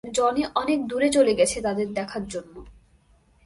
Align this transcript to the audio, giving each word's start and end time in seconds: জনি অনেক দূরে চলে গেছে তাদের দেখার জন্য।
জনি 0.13 0.43
অনেক 0.55 0.79
দূরে 0.87 1.09
চলে 1.09 1.33
গেছে 1.35 1.57
তাদের 1.61 1.87
দেখার 1.93 2.23
জন্য। 2.27 2.55